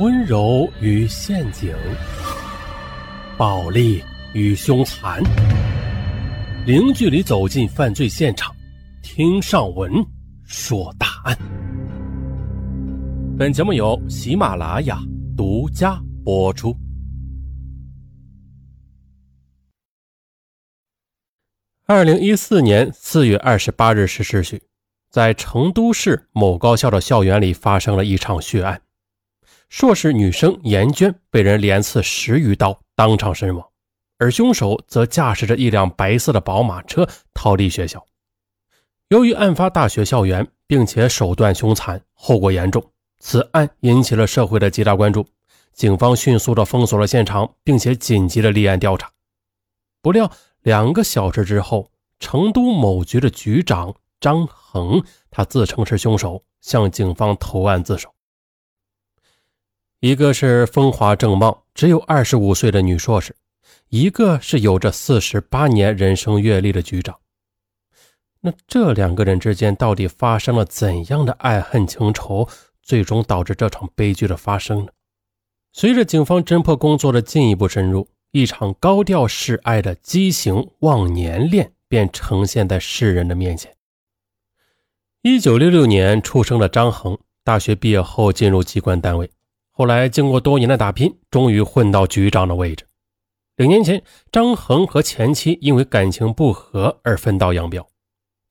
[0.00, 1.72] 温柔与陷阱，
[3.38, 4.02] 暴力
[4.32, 5.22] 与凶残，
[6.66, 8.52] 零距离走进犯罪现场，
[9.04, 10.04] 听上文
[10.42, 11.38] 说大案。
[13.38, 14.98] 本节目由喜马拉雅
[15.36, 16.76] 独家播出。
[21.86, 24.60] 二零一四年四月二十八日十时许，
[25.08, 28.80] 在成都市某高校的校园里发生了一场血案，
[29.76, 33.68] 硕士女生严娟被人连刺十余刀，当场身亡，
[34.18, 38.06] 而凶手则驾驶着一辆白色的宝马车逃离学校。
[39.08, 42.88] 由于案发大学校园，并且手段凶残，后果严重，
[43.18, 45.26] 此案引起了社会的极大关注。
[45.72, 49.10] 警方迅速的封锁了现场，并且紧急的立案调查。
[50.00, 50.30] 不料。
[50.62, 55.02] 两个小时之后，成都某局的局长张恒，
[55.32, 58.13] 他自称是凶手，向警方投案自首。
[60.04, 63.34] 一个是风华正茂、只有二十五岁的女硕士，
[63.88, 67.18] 一个是有着四十八年人生阅历的局长。
[68.42, 72.46] 那这两个人之间到底发生了怎样的爱恨情仇，
[72.82, 74.92] 最终导致这场悲剧的发生呢？
[75.72, 78.06] 随着警方侦破工作的进一步深入。
[78.32, 83.74] 一场高调示爱的畸形忘年恋便呈现在世人的面前。
[85.22, 89.30] 一九六六年出生的张恒，大学毕业后进入机关单位，
[89.76, 92.86] 后来经过多年的打拼，终于混到局长的位置。
[93.56, 97.84] 两年前，张恒和前妻因为感情不和而分道扬镳。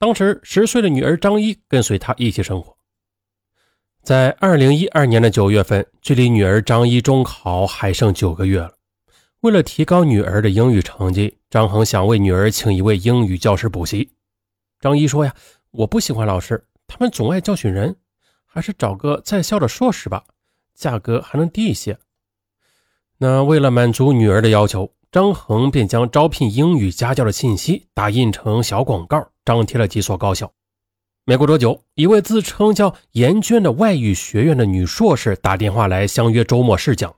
[0.00, 2.76] 当时十岁的女儿张一跟随他一起生活。
[4.02, 8.72] 在二零一二年的九月份，距离女儿张一中考还剩九个月了。
[9.42, 14.10] 为了提高女儿的英语成绩，张恒想为女儿请一位英语教师补习。
[14.80, 15.32] 张一说：“呀，
[15.70, 17.94] 我不喜欢老师，他们总爱教训人，
[18.44, 20.24] 还是找个在校的硕士吧，
[20.74, 21.98] 价格还能低一些。”
[23.18, 30.52] 那为了满足女儿的要求，张恒便将招聘英语家教的信息打印成小广告，张贴了几所高校。
[31.24, 37.14] 没过多久，一位自称叫严娟的外语学院的女硕士打电话来相约周末试讲。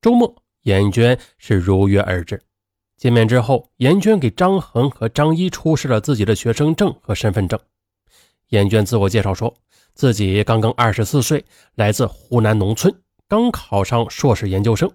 [0.00, 0.34] 周末。
[0.62, 2.42] 严娟是如约而至。
[2.96, 7.56] 见面之后，严娟给张恒和张一出示了自己的学生证和身份证。
[8.48, 9.54] 严娟自我介绍说，
[9.96, 11.42] 自己刚刚二十四岁，
[11.74, 12.94] 来自湖南农村，
[13.26, 14.92] 刚考上硕士研究生，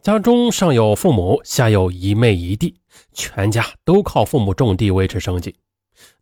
[0.00, 2.74] 家中上有父母，下有一妹一弟，
[3.12, 5.54] 全家都靠父母种地维持生计。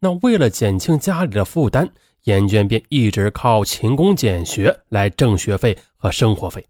[0.01, 1.89] 那为了减轻家里的负担，
[2.25, 6.67] 严娟便一直靠勤工俭学来挣学费和生活费。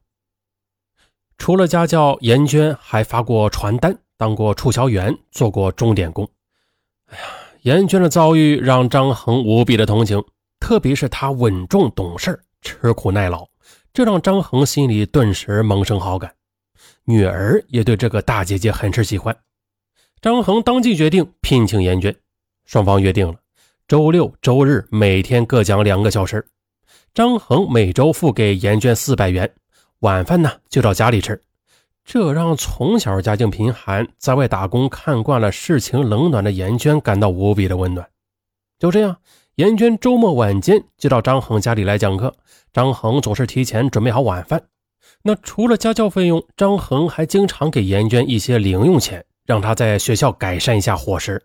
[1.39, 6.29] 除了家教，严娟还发过传单，当过促销员，做过钟点工。
[7.07, 7.25] 哎呀，
[7.63, 10.23] 严娟的遭遇让张恒无比的同情，
[10.61, 13.47] 特别是她稳重懂事、吃苦耐劳，
[13.93, 16.33] 这让张恒心里顿时萌生好感。
[17.05, 19.37] 女儿也对这个大姐姐很是喜欢。
[20.21, 22.15] 张恒当即决定聘请严娟，
[22.65, 23.35] 双方约定了
[23.87, 26.47] 周六、周日每天各讲两个小时，
[27.15, 29.51] 张恒每周付给严娟四百元。
[30.01, 31.43] 晚饭呢，就到家里吃，
[32.05, 38.09] 这让从小家境贫寒，在外打工看惯了世情冷暖的严娟感到无比的温暖。
[38.79, 39.17] 就这样，
[39.59, 42.33] 严娟周末晚间就到张恒家里来讲课，
[42.73, 44.63] 张恒总是提前准备好晚饭。
[45.25, 51.43] 那除了家教费用，张恒还经常给严娟一些零用钱，让她在学校改善一下伙食。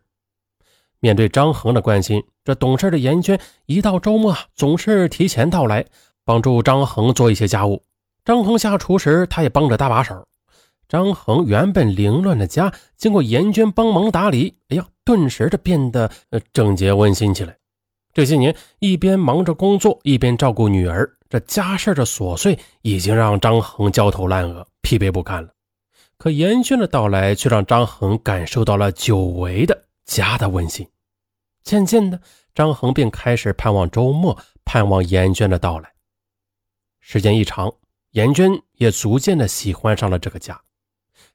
[0.99, 5.83] 面对张恒的关心，这懂事的严娟一到周末总是提前到来，
[6.23, 7.81] 帮助张恒做一些家务。
[8.23, 10.23] 张恒下厨时，他也帮着搭把手。
[10.87, 17.57] 张恒原本凌乱的家，经过严娟帮忙打理，哎呀，顿时的变得呃整洁温馨起来。
[18.13, 25.49] 这些年，一边忙着工作，一边照顾女儿，这家事的琐碎已经让张恒焦头烂额、疲惫不堪了。
[26.17, 30.87] 可严娟的到来，却让张恒感受到了久违的家的温馨。
[31.63, 32.21] 渐渐的，
[32.53, 35.91] 张恒便开始盼望周末，盼望严娟的到来。
[36.99, 37.73] 时间一长。
[38.11, 40.61] 严娟也逐渐的喜欢上了这个家，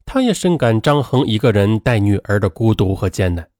[0.07, 3.51] 她也深感张恒一个人带女儿的孤独和艰难。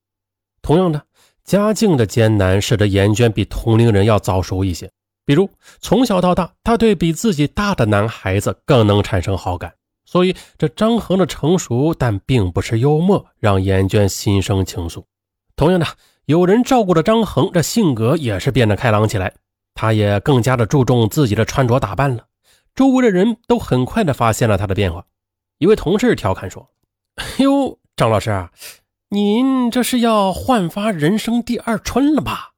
[0.63, 1.05] 同样的，
[1.49, 4.91] 家境的艰难使得严娟比同龄人要早熟一些。
[5.25, 5.49] 比如，
[5.81, 9.73] 从小到大，她对比自己大的男孩子更能产生好感。
[10.05, 15.05] 所以，这张恒的成熟但并不是幽默，让严娟心生情愫。
[15.57, 15.87] 同样的，
[16.27, 19.33] 有人照顾的张恒，这性格也是变得开朗起来。
[19.75, 22.27] 他也更加的注重自己的穿着打扮了。
[22.75, 25.07] 周围的人都很快的发现了他的变化。
[25.57, 26.69] 一位同事调侃说
[27.17, 28.49] ：“哎呦，张老师，
[29.11, 32.53] 您这是要焕发人生第二春了吧？”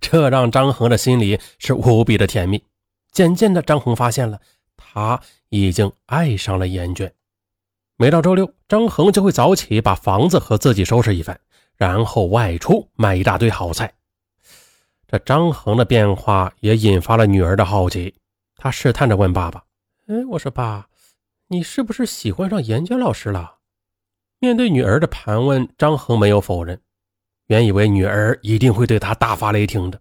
[0.00, 2.64] 这让张恒的心里是无比的甜蜜。
[3.12, 4.40] 渐渐的，张恒发现了
[4.76, 7.12] 他已经爱上了严娟。
[7.96, 11.38] 每到周六，张恒就会早起把房子和自己收拾一番，
[11.76, 13.92] 然后外出买一大堆好菜。
[15.06, 18.14] 这张恒的变化也引发了女儿的好奇，
[18.56, 19.64] 他试探着问爸爸
[20.08, 20.88] ：“哎，我说爸，
[21.48, 23.56] 你是不是喜欢上严娟老师了？”
[24.40, 26.80] 面对女儿的盘问，张恒没有否认。
[27.46, 30.00] 原以为女儿一定会对他大发雷霆的，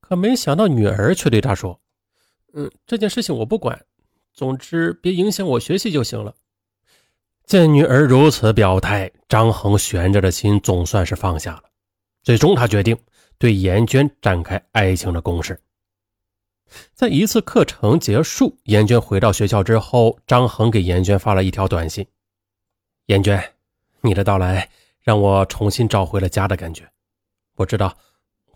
[0.00, 1.80] 可没想到女儿却对他说
[2.54, 3.84] ：“嗯，这件事情我不管，
[4.32, 6.34] 总之别影响我学习就行了。”
[7.44, 11.64] 见女儿如此表态，张恒悬着的心总算是放下了。
[12.22, 12.96] 最终，他决定
[13.36, 15.60] 对严娟展开爱情的攻势。
[16.92, 22.06] 在一次课程结束，严娟回到学校之后，张恒给严娟发了一条短信
[23.06, 23.42] ：“严娟。”
[24.06, 24.70] 你的到来
[25.02, 26.88] 让我重新找回了家的感觉。
[27.56, 27.96] 我知道，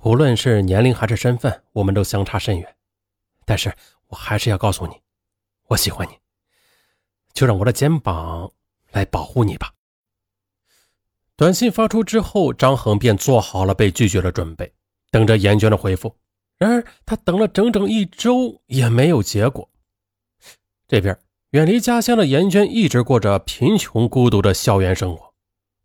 [0.03, 2.77] 无论是年龄还是身份，我们都相差甚远。
[3.45, 3.75] 但是
[4.07, 4.95] 我还是要告诉你，
[5.67, 6.13] 我喜欢你。
[7.33, 8.51] 就让我的肩膀
[8.91, 9.73] 来保护你吧。
[11.37, 14.71] 短信发出之后，张恒便做好了被拒绝的准备，
[15.11, 16.15] 等着严娟的回复。
[16.59, 19.67] 然而，他等了整整一周也没有结果。
[20.87, 21.19] 这边，
[21.53, 25.30] 远离家乡的严娟一直过着贫穷孤独的校园生活。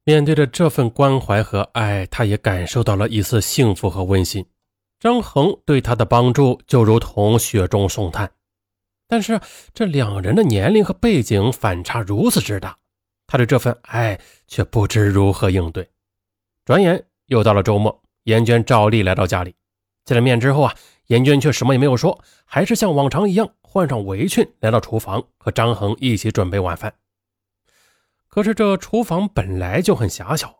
[0.07, 4.45] 面对着这份关怀和爱，他也感受到了一丝幸福和温馨。
[4.99, 8.29] 张恒对他的帮助就如同雪中送炭，
[9.07, 9.41] 但是
[9.73, 12.77] 这两人的年龄和背景反差如此之大，
[13.25, 15.89] 他对这份爱却不知如何应对。
[16.65, 19.55] 转眼又到了周末，严娟照例来到家里，
[20.05, 20.75] 见了面之后啊，
[21.07, 26.93] 严娟却什么也没有说，还是像往常一样换上围裙来到厨房和张恒一起准备晚饭。
[28.35, 30.53] 可是这厨房本来就很狭小，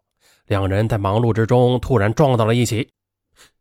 [0.45, 2.89] 两人在忙碌之中突然撞到了一起，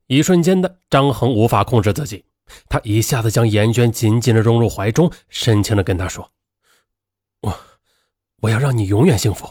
[0.07, 2.25] 一瞬间的张恒无法控制自己，
[2.69, 6.31] 他一下子将严娟紧紧的拥入怀中，深情的跟她说
[7.43, 7.59] ：“我，
[8.43, 9.51] 我要让你永远幸福。”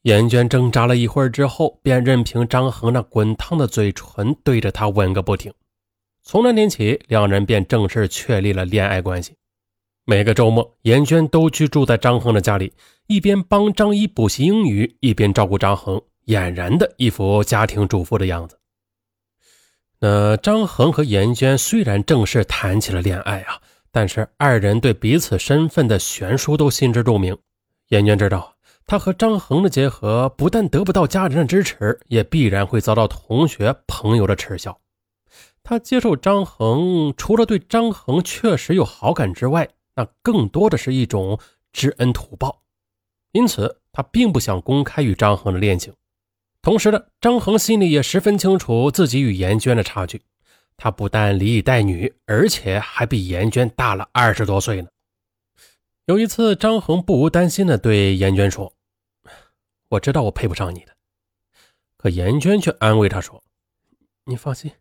[0.00, 5.52] 严娟挣扎了一会儿之后，便任凭张恒那滚烫的嘴唇对着她吻个不停。
[6.22, 9.34] 从那天起，两人便正式确立了恋爱关系。
[10.06, 12.72] 每个周末，严娟都居住在张恒的家里，
[13.08, 18.58] 一边帮张一补习英语，一边照顾张恒，俨然的一副家庭主妇的样子。
[19.98, 27.34] 那张恒和严娟虽然正式谈起了恋爱啊，但是二人对彼此身份的悬殊都心知肚明。
[27.88, 34.78] 严娟知道，她和张恒的结合不但得不到家人的支持，也必然会遭到同学朋友的耻笑。
[35.62, 39.66] 她接受张恒，除了对张恒确实有好感之外，
[39.96, 41.40] 那更多的是一种
[41.72, 42.60] 知恩图报，
[43.32, 45.92] 因此他并不想公开与张恒的恋情。
[46.62, 50.20] 同时呢，张恒心里也十分清楚自己与严娟的差距，
[50.76, 54.88] 他不但离异带女，而且还比严娟大了二十多岁呢。
[56.06, 58.72] 有一次，张恒不无担心的对严娟说
[59.90, 60.96] ：“我知道我配不上你的。”
[61.96, 63.42] 可严娟却安慰他说
[64.24, 64.72] ：“你放心，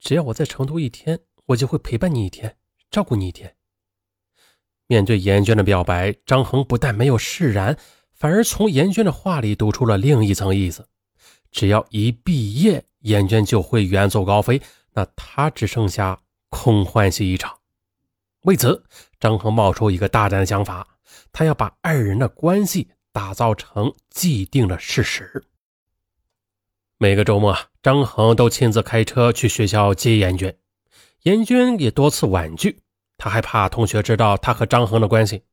[0.00, 2.56] 只要我在成都一天，我就会陪伴你一天，
[2.90, 3.54] 照顾你一天。”
[4.86, 7.76] 面对严娟的表白，张恒不但没有释然，
[8.12, 10.86] 反而从严娟的话里读出了另一层意思：
[11.50, 14.60] 只要一毕业，严娟就会远走高飞，
[14.92, 16.20] 那他只剩下
[16.50, 17.58] 空欢喜一场。
[18.42, 18.84] 为此，
[19.20, 20.86] 张恒冒出一个大胆的想法，
[21.32, 25.44] 他要把二人的关系打造成既定的事实。
[26.98, 30.56] 每个周末，张恒都亲自开车去学校接严娟，
[31.22, 32.80] 严娟也多次婉拒。
[33.22, 35.44] 他害怕同学知道他和张恒的关系，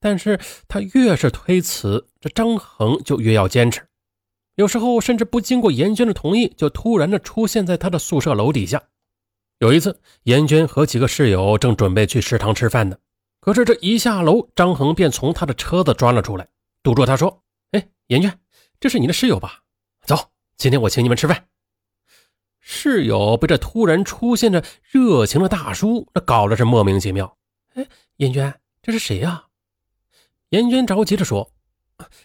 [0.00, 3.80] 但是他越是推辞，这张恒就越要坚持。
[4.56, 8.82] 有时候甚至不经过严娟的同意，就突然的出现在他的宿舍楼底下。
[9.60, 12.96] 有一次，严娟和几个室友正准备去食堂吃饭呢，
[13.38, 16.48] 可是这一下楼，张恒便从他的车子钻了出来，
[16.82, 18.36] 堵住他说：“哎，严娟，
[18.80, 19.60] 这是你的室友吧？
[20.04, 20.16] 走，
[20.56, 21.46] 今天我请你们吃饭。”
[22.64, 27.36] 室友被这突然出现的热情的大叔，那搞得是莫名其妙。
[27.74, 27.84] 哎，
[28.18, 29.46] 严娟，这是谁呀？
[30.50, 31.50] 严娟着急着说：“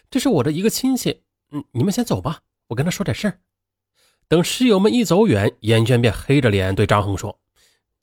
[0.08, 1.22] 这是我的一个亲戚。
[1.50, 3.40] 嗯，你们先走吧，我跟他说点事儿。”
[4.28, 7.40] 等室友们一走远，严娟便黑着脸对张恒说：“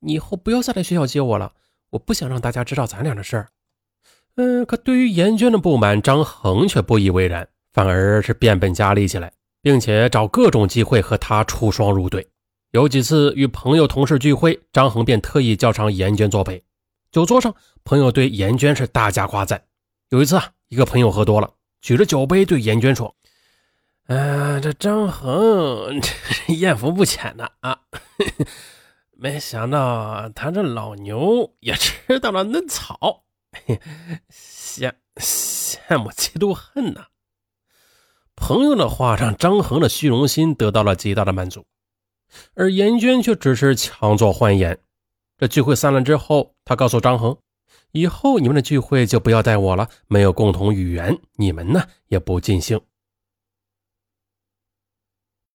[0.01, 1.53] 你以后不要再来学校接我了，
[1.91, 3.47] 我不想让大家知道咱俩的事儿。”
[4.35, 9.31] 嗯，可对于严娟的不满，张恒却不以为然，反而是变本加厉起来。
[9.65, 12.27] 并且找各种机会和他出双入对，
[12.69, 16.63] 有几次与朋友同事聚会，张恒便特意叫上严娟作陪。
[17.11, 19.63] 酒桌上，朋友对严娟是大加夸赞。
[20.09, 23.15] 有一次啊，一个朋友喝多了，举着酒杯对严娟说
[24.05, 25.99] ：“嗯，这张恒
[26.49, 27.79] 艳福不浅呐啊，
[29.17, 33.23] 没想到他这老牛也吃到了嫩草
[34.31, 37.07] 羡羡慕嫉妒恨呐！
[38.35, 41.65] 朋友的话让张恒的虚荣心得到了极大的满足，
[42.53, 44.77] 而严娟却只是强作欢颜。
[45.37, 47.35] 这聚会散了之后，他告诉张恒
[47.91, 52.79] ：“以后你们的聚会就不要带我了，没有共同语言，你们呢也不尽兴。”